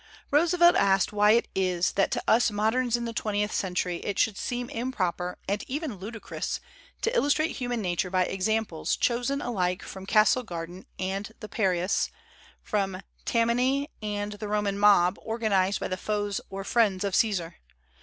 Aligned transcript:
Roosevelt 0.31 0.75
asked 0.77 1.13
why 1.13 1.33
it 1.33 1.47
is 1.53 1.91
that 1.91 2.09
to 2.09 2.23
us 2.27 2.49
moderns 2.49 2.97
in 2.97 3.05
the 3.05 3.13
twentieth 3.13 3.51
century 3.53 3.97
it 3.97 4.17
should 4.17 4.35
seem 4.35 4.67
improper, 4.71 5.37
and 5.47 5.63
even 5.67 5.97
ludicrous, 5.99 6.59
to 7.03 7.15
illustrate 7.15 7.57
human 7.57 7.83
nature 7.83 8.09
by 8.09 8.23
examples 8.25 8.95
chosen 8.95 9.43
alike 9.43 9.83
from 9.83 10.07
Castle 10.07 10.41
Garden 10.41 10.87
and 10.97 11.31
the 11.39 11.47
Piraeus, 11.47 12.09
"from 12.63 13.03
Tammany 13.25 13.89
and 14.01 14.31
the 14.31 14.47
Roman 14.47 14.79
mob 14.79 15.17
organized 15.21 15.79
by 15.79 15.87
the 15.87 15.97
foes 15.97 16.41
or 16.49 16.63
friends 16.63 17.03
of 17.03 17.13
Caesar. 17.13 17.57